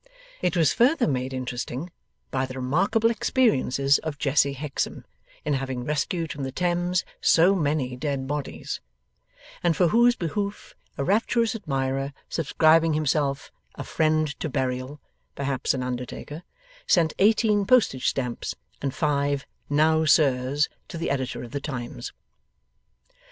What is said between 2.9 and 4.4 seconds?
experiences of